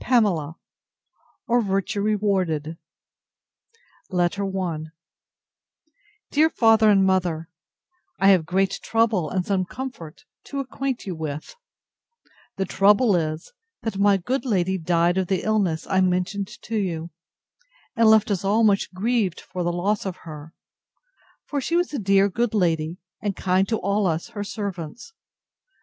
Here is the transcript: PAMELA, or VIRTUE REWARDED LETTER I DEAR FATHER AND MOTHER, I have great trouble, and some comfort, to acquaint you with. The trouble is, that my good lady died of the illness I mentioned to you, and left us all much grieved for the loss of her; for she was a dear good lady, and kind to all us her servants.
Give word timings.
PAMELA, 0.00 0.56
or 1.46 1.60
VIRTUE 1.60 2.00
REWARDED 2.00 2.78
LETTER 4.08 4.46
I 4.46 4.82
DEAR 6.30 6.48
FATHER 6.48 6.88
AND 6.88 7.04
MOTHER, 7.04 7.50
I 8.18 8.28
have 8.28 8.46
great 8.46 8.80
trouble, 8.82 9.28
and 9.28 9.44
some 9.44 9.66
comfort, 9.66 10.24
to 10.44 10.60
acquaint 10.60 11.04
you 11.06 11.14
with. 11.14 11.54
The 12.56 12.64
trouble 12.64 13.14
is, 13.14 13.52
that 13.82 13.98
my 13.98 14.16
good 14.16 14.46
lady 14.46 14.78
died 14.78 15.18
of 15.18 15.26
the 15.26 15.42
illness 15.42 15.86
I 15.86 16.00
mentioned 16.00 16.48
to 16.62 16.76
you, 16.78 17.10
and 17.94 18.08
left 18.08 18.30
us 18.30 18.42
all 18.42 18.64
much 18.64 18.90
grieved 18.94 19.38
for 19.42 19.62
the 19.62 19.70
loss 19.70 20.06
of 20.06 20.16
her; 20.24 20.54
for 21.44 21.60
she 21.60 21.76
was 21.76 21.92
a 21.92 21.98
dear 21.98 22.30
good 22.30 22.54
lady, 22.54 22.96
and 23.20 23.36
kind 23.36 23.68
to 23.68 23.76
all 23.76 24.06
us 24.06 24.28
her 24.28 24.44
servants. 24.44 25.12